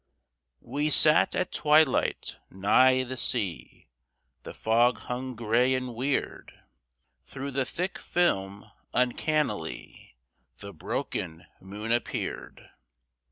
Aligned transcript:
We 0.63 0.89
sat 0.89 1.35
at 1.35 1.51
twilight 1.51 2.39
nigh 2.49 3.03
the 3.03 3.15
sea, 3.15 3.85
The 4.41 4.53
fog 4.55 4.97
hung 4.97 5.35
gray 5.35 5.75
and 5.75 5.93
weird. 5.93 6.59
Through 7.23 7.51
the 7.51 7.65
thick 7.65 7.99
film 7.99 8.65
uncannily 8.95 10.15
The 10.57 10.73
broken 10.73 11.45
moon 11.59 11.91
appeared. 11.91 12.71